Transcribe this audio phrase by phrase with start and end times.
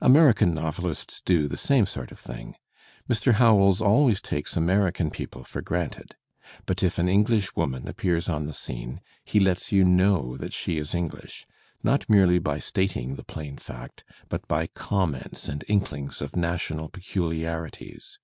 [0.00, 2.56] American noveUsts do the same sort of thing.
[3.08, 6.16] Mr, Howells always takes American people for granted.
[6.66, 10.76] But if an English woman appears on the scene, he lets you know that she
[10.78, 11.46] is English,
[11.84, 18.18] not merely by stating the plain fact but by comments and inklings of national peculiarities.